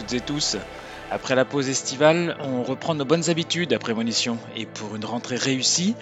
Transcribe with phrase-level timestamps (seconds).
[0.00, 0.56] Toutes et tous.
[1.10, 4.38] Après la pause estivale, on reprend nos bonnes habitudes après Prémonition.
[4.56, 5.94] Et pour une rentrée réussie,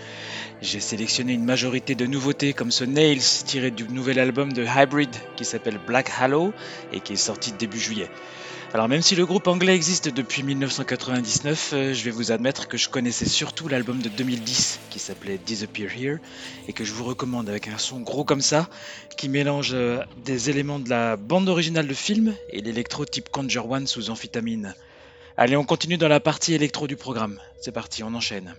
[0.63, 5.11] j'ai sélectionné une majorité de nouveautés comme ce Nails tiré du nouvel album de Hybrid
[5.35, 6.53] qui s'appelle Black Hallow
[6.93, 8.09] et qui est sorti début juillet.
[8.75, 12.77] Alors même si le groupe anglais existe depuis 1999, euh, je vais vous admettre que
[12.77, 16.19] je connaissais surtout l'album de 2010 qui s'appelait Disappear Here
[16.69, 18.69] et que je vous recommande avec un son gros comme ça
[19.17, 23.71] qui mélange euh, des éléments de la bande originale de film et l'électro type Conjure
[23.71, 24.75] One sous amphétamine.
[25.39, 27.41] Allez, on continue dans la partie électro du programme.
[27.63, 28.55] C'est parti, on enchaîne.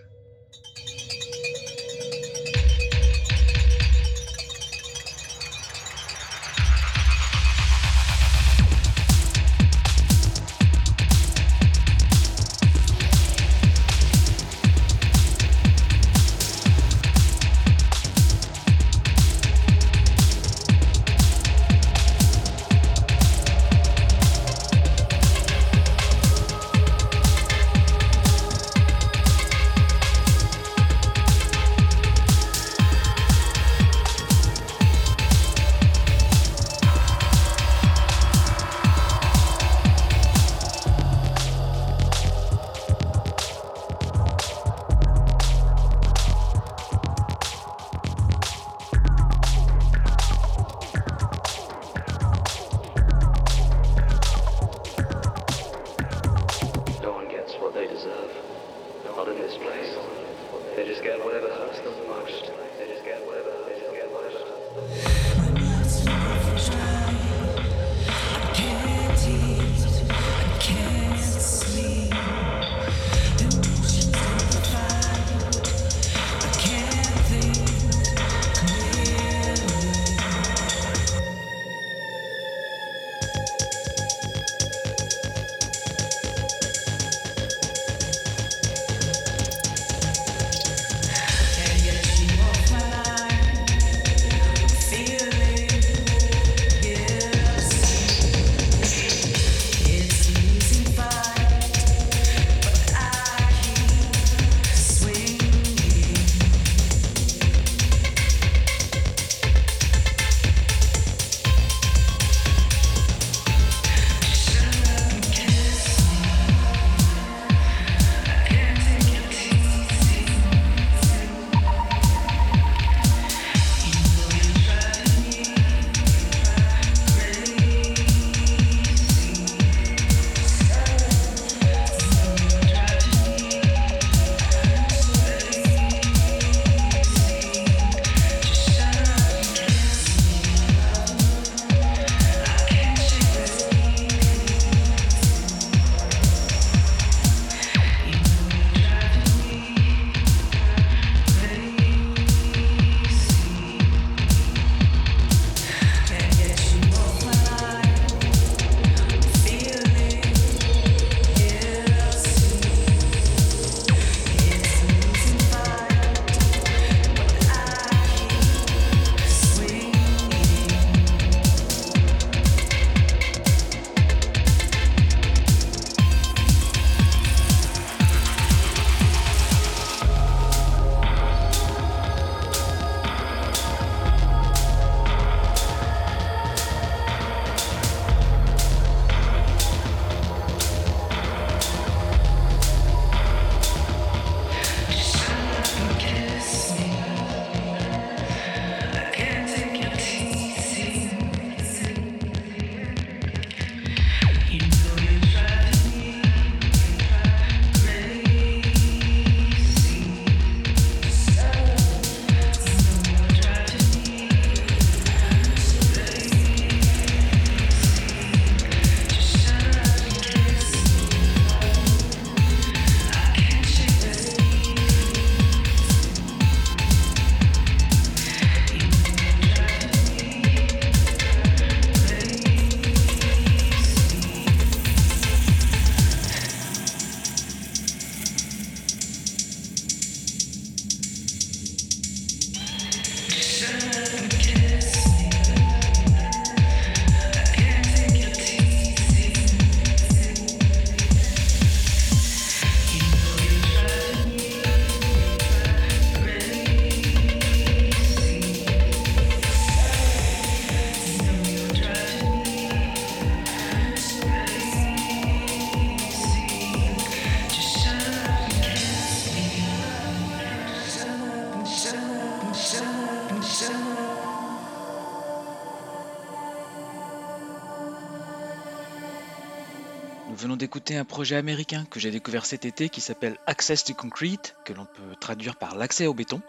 [280.96, 284.86] Un projet américain que j'ai découvert cet été qui s'appelle Access to Concrete, que l'on
[284.86, 286.40] peut traduire par l'accès au béton,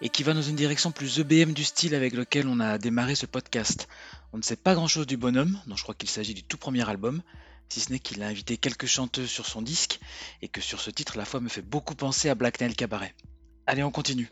[0.00, 3.14] et qui va dans une direction plus EBM du style avec lequel on a démarré
[3.14, 3.88] ce podcast.
[4.32, 6.56] On ne sait pas grand chose du bonhomme, dont je crois qu'il s'agit du tout
[6.56, 7.22] premier album,
[7.68, 10.00] si ce n'est qu'il a invité quelques chanteuses sur son disque,
[10.42, 13.14] et que sur ce titre la foi me fait beaucoup penser à Black Nail Cabaret.
[13.66, 14.28] Allez, on continue.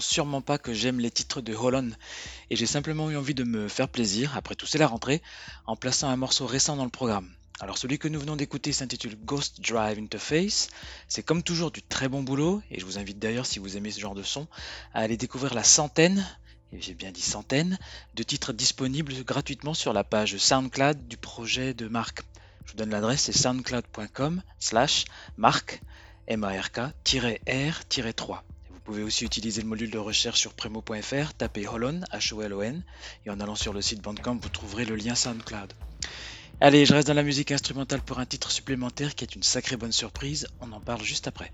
[0.00, 1.94] Sûrement pas que j'aime les titres de Holland
[2.50, 5.22] et j'ai simplement eu envie de me faire plaisir, après tout c'est la rentrée,
[5.66, 7.30] en plaçant un morceau récent dans le programme.
[7.60, 10.68] Alors celui que nous venons d'écouter s'intitule Ghost Drive Interface,
[11.08, 13.90] c'est comme toujours du très bon boulot et je vous invite d'ailleurs si vous aimez
[13.90, 14.46] ce genre de son
[14.94, 16.26] à aller découvrir la centaine
[16.72, 17.78] et j'ai bien dit centaines,
[18.14, 22.22] de titres disponibles gratuitement sur la page SoundCloud du projet de Marc.
[22.64, 25.04] Je vous donne l'adresse, c'est soundcloud.com slash
[25.36, 25.82] marc,
[26.28, 28.40] M-A-R-K-R-3.
[28.80, 32.82] Vous pouvez aussi utiliser le module de recherche sur premo.fr, tapez Holon, H-O-L-O-N,
[33.26, 35.74] et en allant sur le site Bandcamp, vous trouverez le lien SoundCloud.
[36.60, 39.76] Allez, je reste dans la musique instrumentale pour un titre supplémentaire qui est une sacrée
[39.76, 41.52] bonne surprise, on en parle juste après.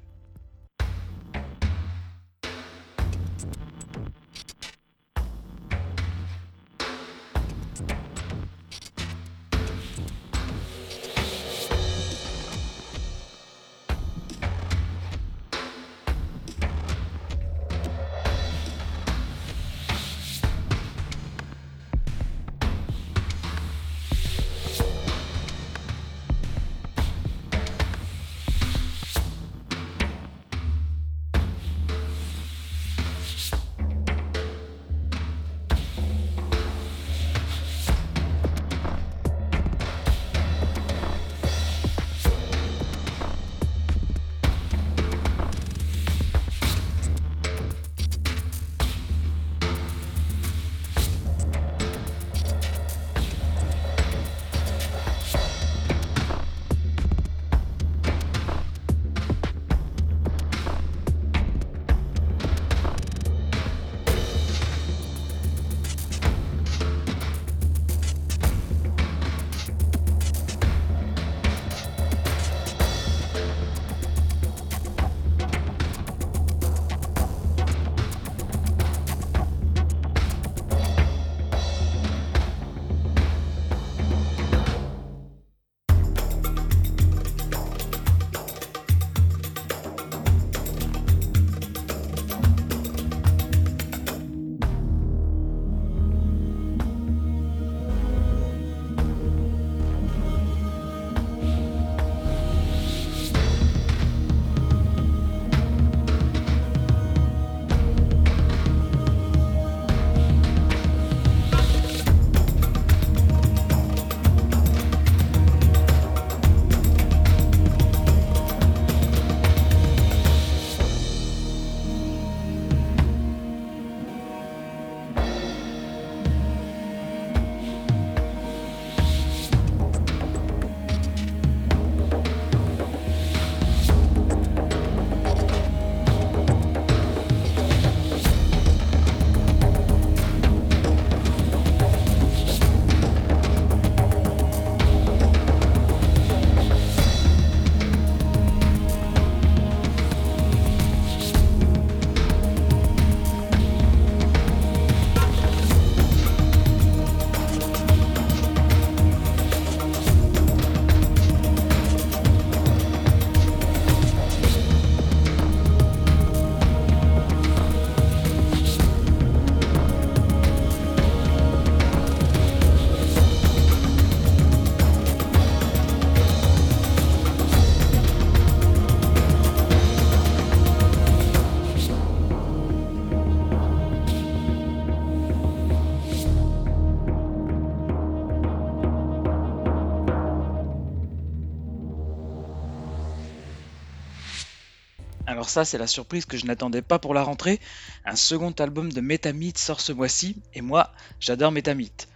[195.37, 197.61] Alors ça, c'est la surprise que je n'attendais pas pour la rentrée.
[198.07, 202.09] Un second album de Metamite sort ce mois-ci, et moi, j'adore Metamite.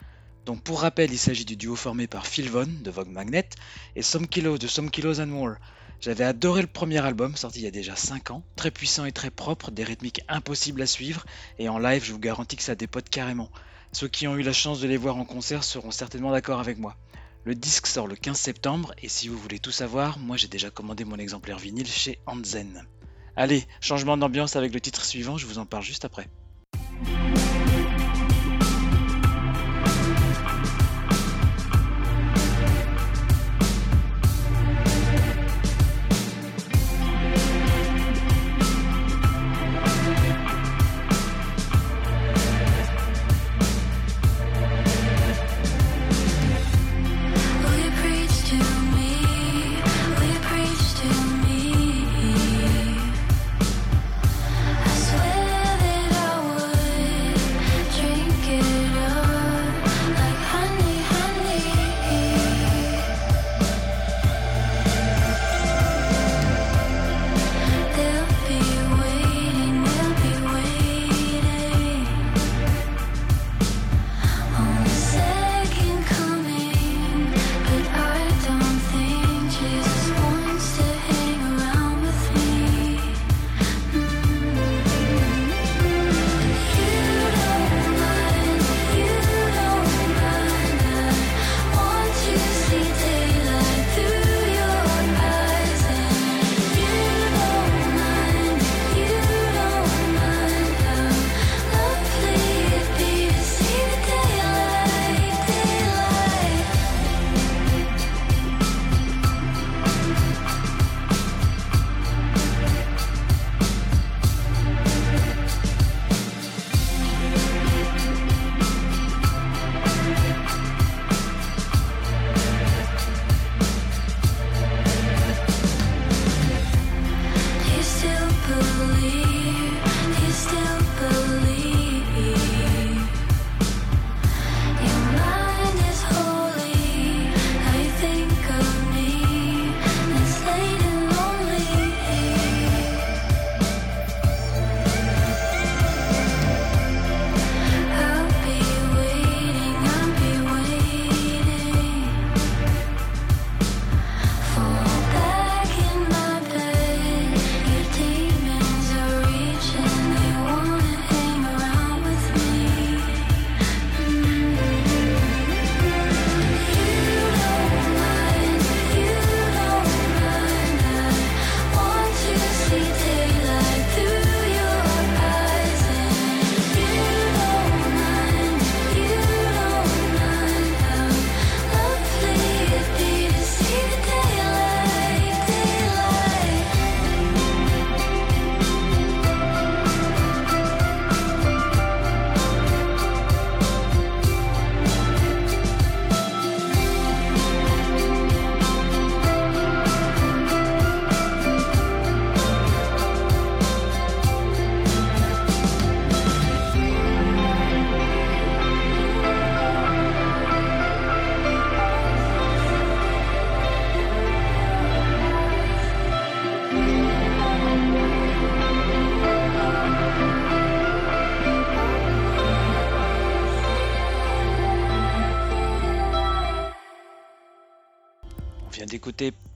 [0.46, 3.50] Donc pour rappel, il s'agit du duo formé par Phil Vaughn de Vogue Magnet
[3.94, 5.56] et Some Kilos de Some Kilos and More.
[6.00, 9.12] J'avais adoré le premier album, sorti il y a déjà 5 ans, très puissant et
[9.12, 11.26] très propre, des rythmiques impossibles à suivre,
[11.58, 13.50] et en live, je vous garantis que ça dépote carrément.
[13.92, 16.78] Ceux qui ont eu la chance de les voir en concert seront certainement d'accord avec
[16.78, 16.96] moi.
[17.44, 20.70] Le disque sort le 15 septembre, et si vous voulez tout savoir, moi j'ai déjà
[20.70, 22.86] commandé mon exemplaire vinyle chez Anzen.
[23.34, 26.28] Allez, changement d'ambiance avec le titre suivant, je vous en parle juste après.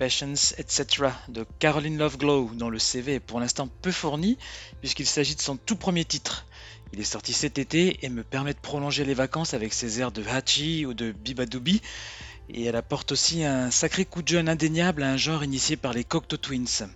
[0.04, 0.84] Etc.
[1.28, 4.36] de Caroline Loveglow, dont le CV est pour l'instant peu fourni,
[4.80, 6.46] puisqu'il s'agit de son tout premier titre.
[6.92, 10.12] Il est sorti cet été et me permet de prolonger les vacances avec ses airs
[10.12, 11.80] de Hachi ou de Bibadoubi,
[12.50, 15.94] et elle apporte aussi un sacré coup de jeune indéniable à un genre initié par
[15.94, 16.88] les Cocteau Twins.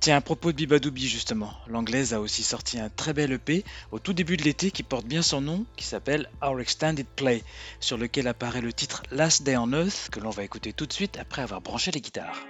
[0.00, 3.98] Tiens, à propos de Bibadoubi justement, l'anglaise a aussi sorti un très bel EP au
[3.98, 7.42] tout début de l'été qui porte bien son nom, qui s'appelle Our Extended Play,
[7.80, 10.92] sur lequel apparaît le titre Last Day on Earth, que l'on va écouter tout de
[10.92, 12.46] suite après avoir branché les guitares.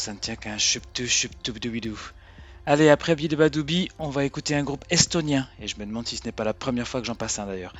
[0.00, 1.98] Ça ne tient qu'un chuptu chuptubdubidou.
[2.64, 5.46] Allez, après Bidebadoubi, on va écouter un groupe estonien.
[5.60, 7.46] Et je me demande si ce n'est pas la première fois que j'en passe un
[7.46, 7.74] d'ailleurs.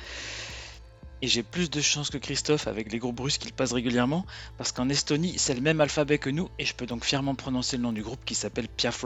[1.23, 4.25] Et j'ai plus de chance que Christophe avec les groupes russes qu'il passe régulièrement,
[4.57, 7.77] parce qu'en Estonie, c'est le même alphabet que nous, et je peux donc fièrement prononcer
[7.77, 9.03] le nom du groupe qui s'appelle Piaf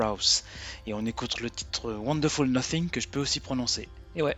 [0.86, 3.88] Et on écoute le titre Wonderful Nothing que je peux aussi prononcer.
[4.16, 4.36] Et ouais.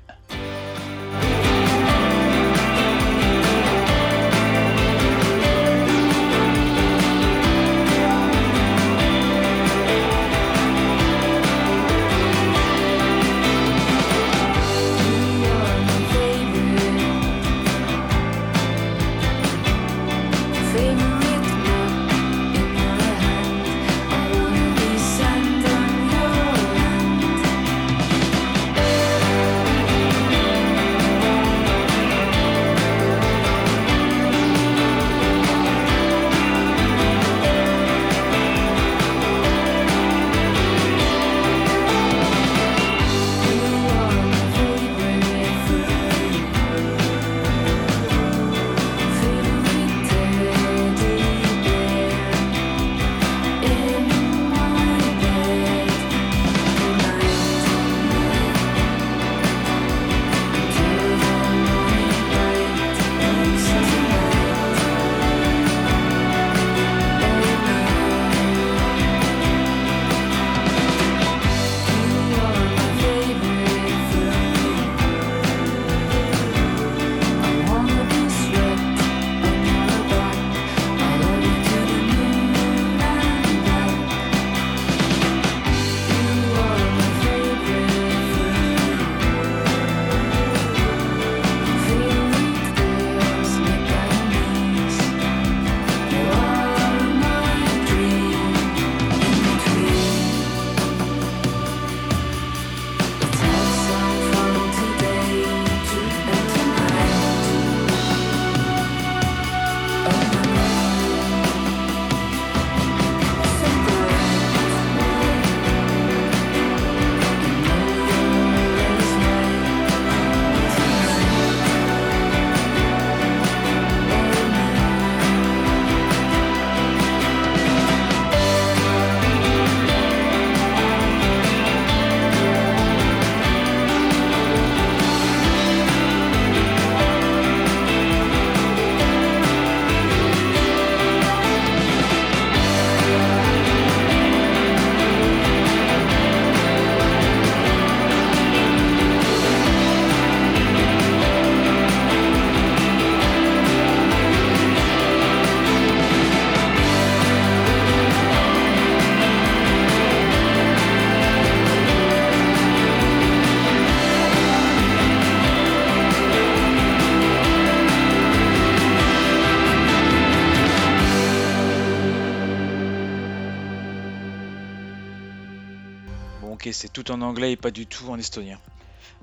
[176.73, 178.59] C'est tout en anglais et pas du tout en estonien.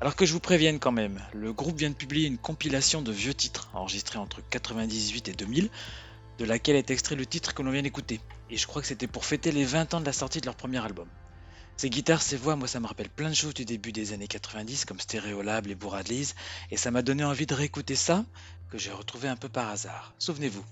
[0.00, 3.12] Alors que je vous prévienne quand même, le groupe vient de publier une compilation de
[3.12, 5.70] vieux titres enregistrés entre 98 et 2000,
[6.38, 8.20] de laquelle est extrait le titre que l'on vient d'écouter.
[8.50, 10.56] Et je crois que c'était pour fêter les 20 ans de la sortie de leur
[10.56, 11.08] premier album.
[11.76, 14.28] Ces guitares, ces voix, moi ça me rappelle plein de choses du début des années
[14.28, 16.34] 90 comme Stereolab, les Bourradleys,
[16.70, 18.24] et ça m'a donné envie de réécouter ça,
[18.70, 20.14] que j'ai retrouvé un peu par hasard.
[20.18, 20.64] Souvenez-vous.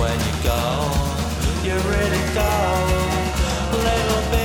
[0.00, 0.60] when you go,
[1.62, 2.50] you really go,
[3.84, 4.39] little bit.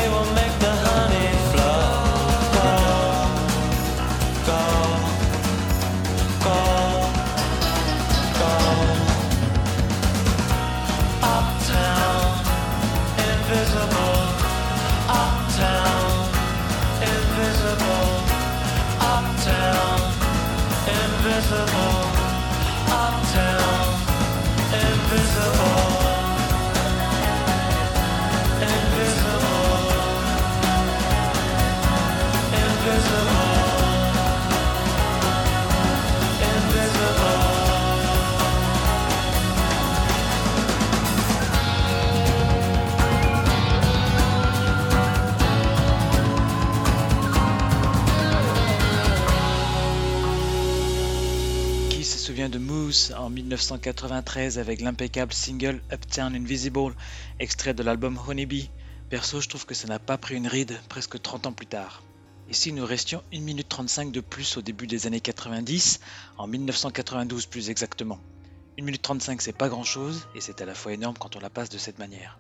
[53.18, 56.96] En 1993 avec l'impeccable single Uptown Invisible,
[57.40, 58.70] extrait de l'album Honeybee.
[59.10, 62.04] Perso, je trouve que ça n'a pas pris une ride presque 30 ans plus tard.
[62.50, 66.00] Ici, nous restions 1 minute 35 de plus au début des années 90,
[66.38, 68.20] en 1992 plus exactement.
[68.80, 71.40] 1 minute 35, c'est pas grand chose, et c'est à la fois énorme quand on
[71.40, 72.40] la passe de cette manière.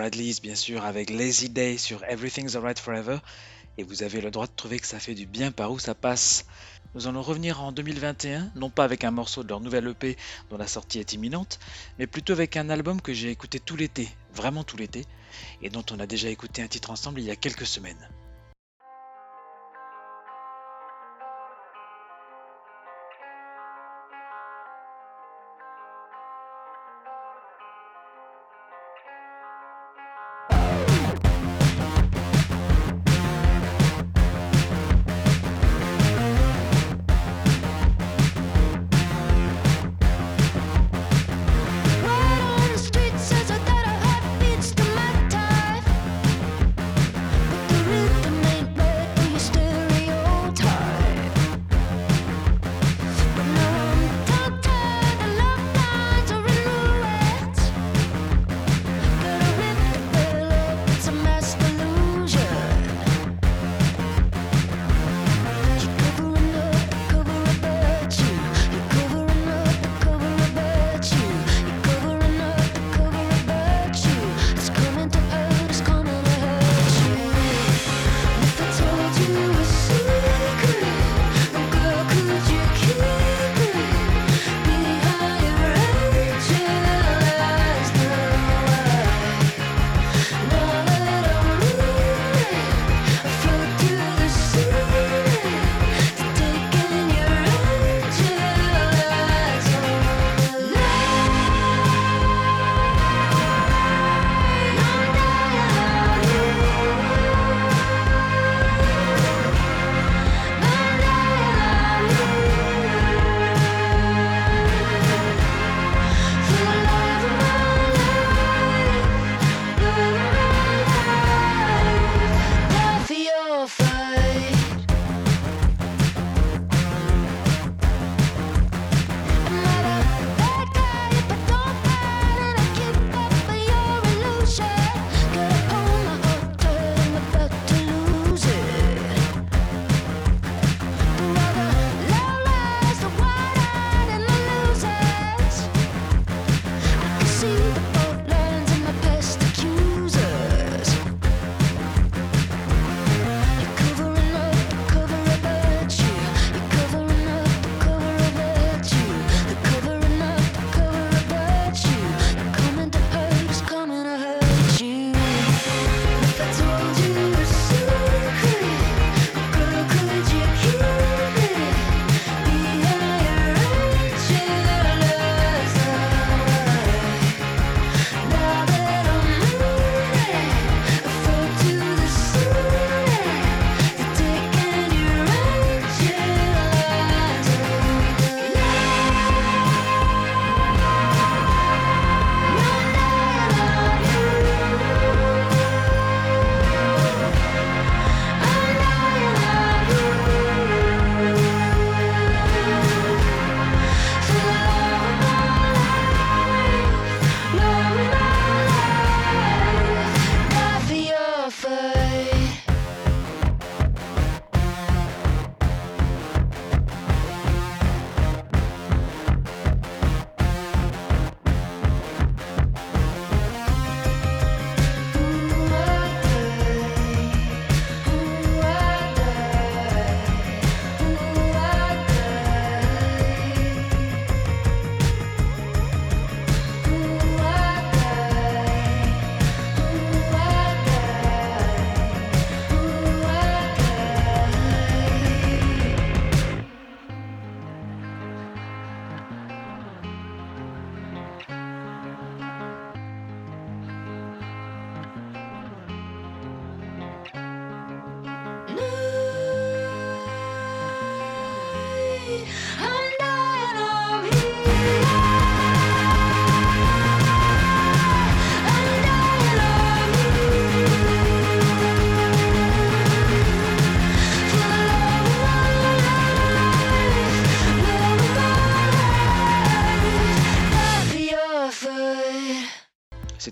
[0.00, 3.18] Bradleys bien sûr avec Lazy Day sur Everything's Alright Forever
[3.76, 5.94] et vous avez le droit de trouver que ça fait du bien par où ça
[5.94, 6.46] passe.
[6.94, 10.16] Nous allons revenir en 2021, non pas avec un morceau de leur nouvelle EP
[10.48, 11.58] dont la sortie est imminente,
[11.98, 15.04] mais plutôt avec un album que j'ai écouté tout l'été, vraiment tout l'été,
[15.60, 18.08] et dont on a déjà écouté un titre ensemble il y a quelques semaines.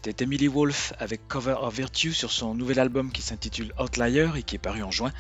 [0.09, 4.43] C'était Emily Wolf avec Cover of Virtue sur son nouvel album qui s'intitule Outlier et
[4.43, 5.13] qui est paru en juin,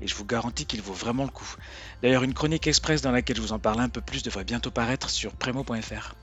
[0.00, 1.56] et je vous garantis qu'il vaut vraiment le coup.
[2.00, 4.70] D'ailleurs, une chronique express dans laquelle je vous en parle un peu plus devrait bientôt
[4.70, 6.14] paraître sur premo.fr.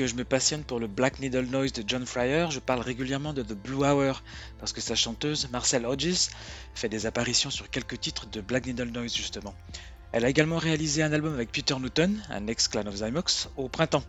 [0.00, 3.34] que je me passionne pour le Black Needle Noise de John Fryer, je parle régulièrement
[3.34, 4.22] de The Blue Hour
[4.58, 6.30] parce que sa chanteuse, Marcel Hodges,
[6.74, 9.54] fait des apparitions sur quelques titres de Black Needle Noise justement.
[10.12, 14.04] Elle a également réalisé un album avec Peter Newton, un ex-clan of Zymox, au printemps.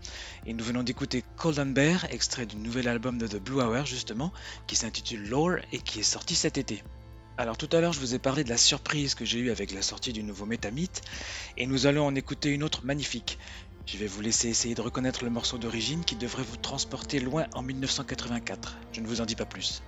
[0.46, 3.86] Et nous venons d'écouter Cold and Bear, extrait du nouvel album de The Blue Hour
[3.86, 4.32] justement,
[4.68, 6.84] qui s'intitule Lore et qui est sorti cet été.
[7.38, 9.72] Alors tout à l'heure je vous ai parlé de la surprise que j'ai eue avec
[9.72, 11.02] la sortie du nouveau Metamite,
[11.58, 13.40] et nous allons en écouter une autre magnifique,
[13.86, 17.46] je vais vous laisser essayer de reconnaître le morceau d'origine qui devrait vous transporter loin
[17.54, 18.78] en 1984.
[18.92, 19.82] Je ne vous en dis pas plus.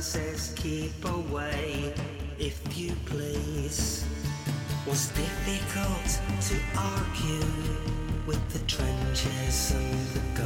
[0.00, 1.92] Says keep away
[2.38, 4.04] if you please.
[4.86, 6.08] Was difficult
[6.48, 7.46] to argue
[8.26, 10.37] with the trenches and the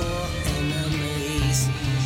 [0.00, 1.99] for enemies.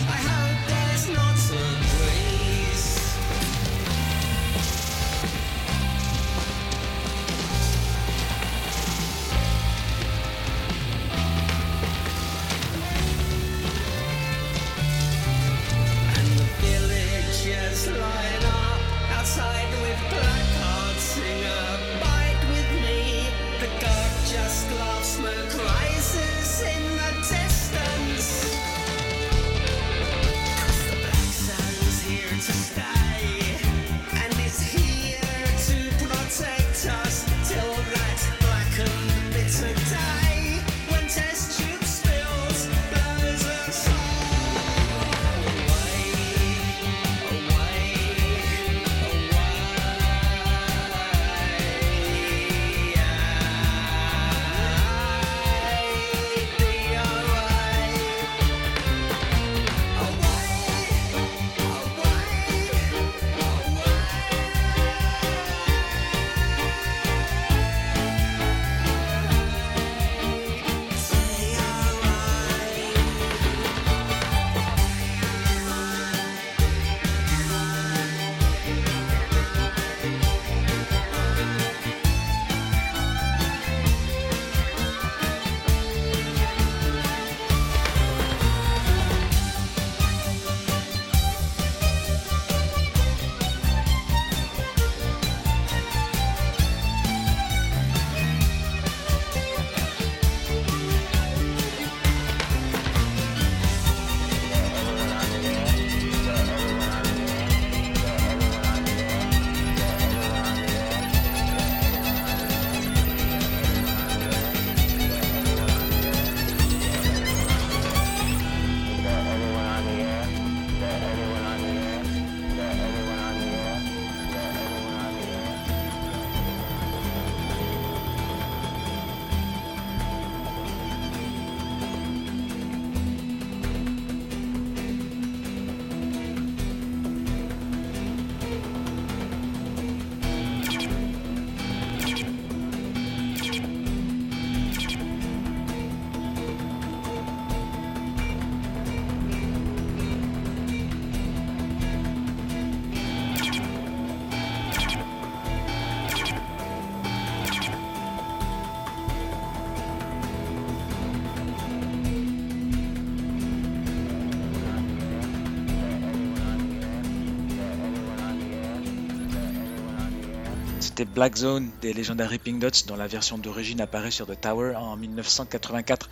[170.97, 174.77] C'était Black Zone des Legendary Pink Dots dont la version d'origine apparaît sur The Tower
[174.77, 176.09] en 1984.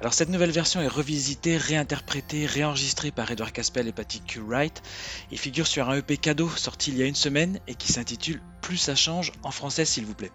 [0.00, 4.38] Alors cette nouvelle version est revisitée, réinterprétée, réenregistrée par Edward Caspel et Patty Q.
[4.46, 4.80] Wright
[5.32, 8.40] et figure sur un EP cadeau sorti il y a une semaine et qui s'intitule
[8.60, 10.30] Plus ça change en français s'il vous plaît.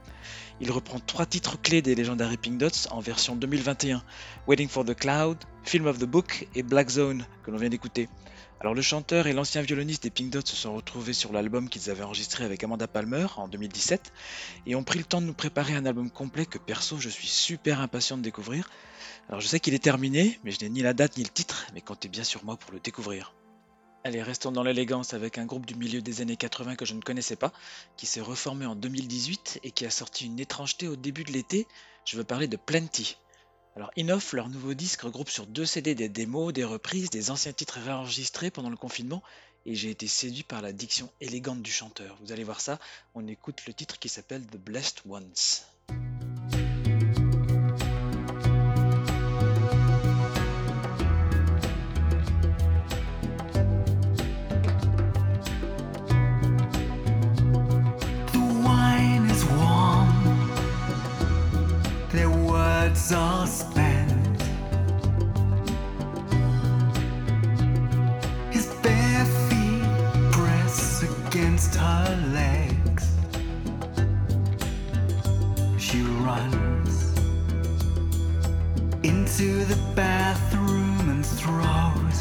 [0.60, 4.04] Il reprend trois titres clés des Legendary Pink Dots en version 2021,
[4.48, 8.10] Waiting for the Cloud, Film of the Book et Black Zone que l'on vient d'écouter.
[8.60, 11.90] Alors le chanteur et l'ancien violoniste des Pink Dots se sont retrouvés sur l'album qu'ils
[11.90, 14.12] avaient enregistré avec Amanda Palmer en 2017
[14.66, 17.28] et ont pris le temps de nous préparer un album complet que perso je suis
[17.28, 18.70] super impatient de découvrir
[19.30, 21.68] alors je sais qu'il est terminé, mais je n'ai ni la date ni le titre,
[21.74, 23.34] mais comptez bien sur moi pour le découvrir.
[24.06, 27.02] Allez, restons dans l'élégance avec un groupe du milieu des années 80 que je ne
[27.02, 27.52] connaissais pas,
[27.98, 31.68] qui s'est reformé en 2018 et qui a sorti une étrangeté au début de l'été.
[32.06, 33.18] Je veux parler de Plenty.
[33.78, 37.54] Alors Inoff, leur nouveau disque, regroupe sur deux CD des démos, des reprises, des anciens
[37.54, 39.22] titres réenregistrés pendant le confinement,
[39.68, 42.18] et j'ai été séduit par la diction élégante du chanteur.
[42.22, 42.80] Vous allez voir ça,
[43.14, 45.32] on écoute le titre qui s'appelle The Blessed Ones.
[63.08, 64.42] Spent.
[68.52, 73.06] His bare feet press against her legs.
[75.78, 77.14] She runs
[79.04, 82.20] into the bathroom and throws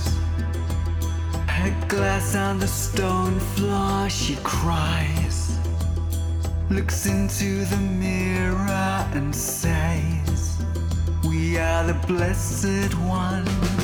[1.49, 4.09] her glass on the stone floor.
[4.09, 5.59] She cries,
[6.70, 10.36] looks into the mirror and says.
[11.59, 13.76] Are the blessed ones.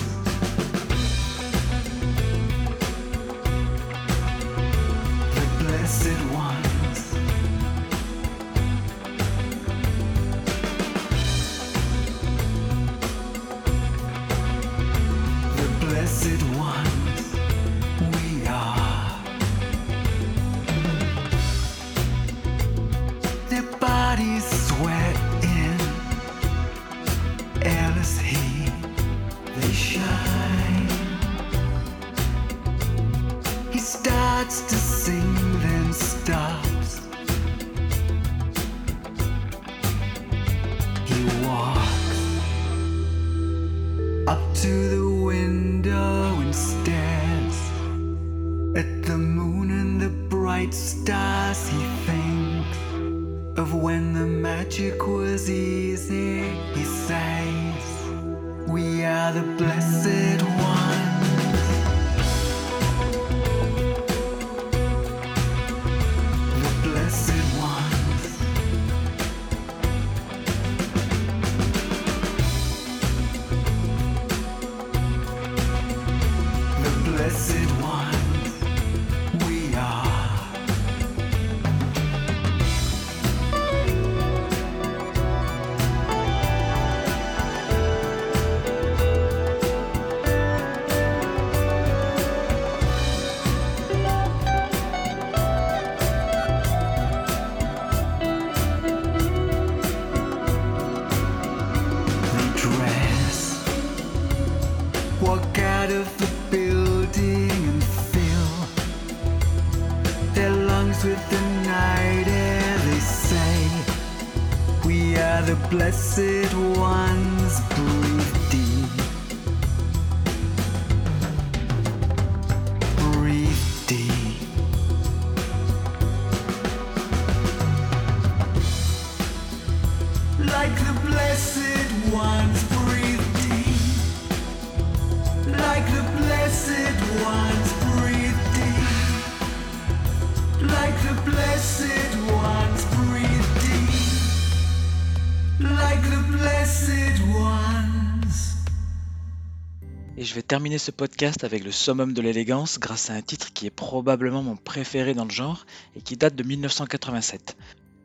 [150.53, 154.43] Terminer ce podcast avec le summum de l'élégance grâce à un titre qui est probablement
[154.43, 155.65] mon préféré dans le genre
[155.97, 157.57] et qui date de 1987.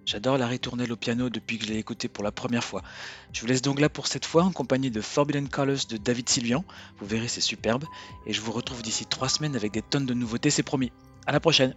[0.05, 2.83] J'adore la ritournelle au piano depuis que je l'ai écouté pour la première fois.
[3.33, 6.29] Je vous laisse donc là pour cette fois en compagnie de Forbidden Colors de David
[6.29, 6.63] Sylvian.
[7.01, 7.83] Vous verrez, c'est superbe.
[8.25, 10.93] Et je vous retrouve d'ici trois semaines avec des tonnes de nouveautés, c'est promis.
[11.25, 11.75] À la prochaine!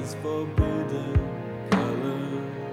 [0.00, 1.14] Wears forbidden
[1.70, 2.40] colors.
[2.64, 2.69] My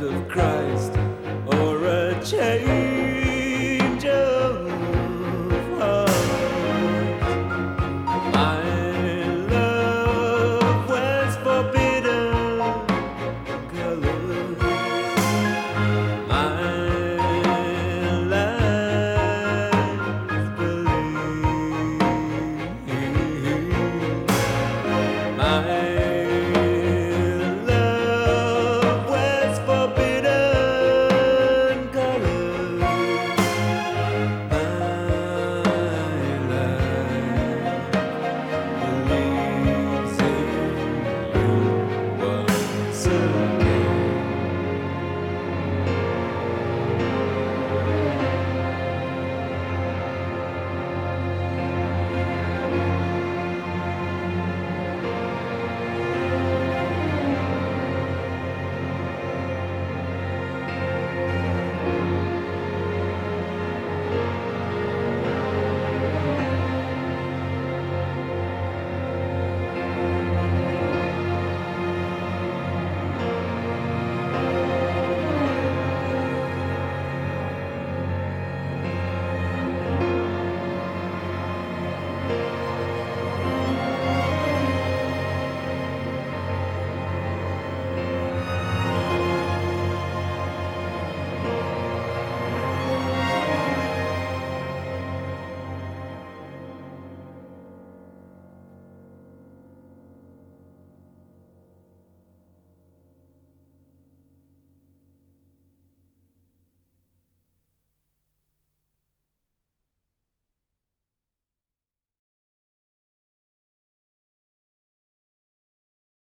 [0.00, 0.92] of Christ
[1.46, 2.77] or a chain.